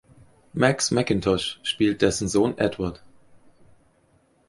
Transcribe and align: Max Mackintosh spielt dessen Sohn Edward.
Max 0.55 0.89
Mackintosh 0.89 1.59
spielt 1.61 2.01
dessen 2.01 2.27
Sohn 2.27 2.57
Edward. 2.57 3.03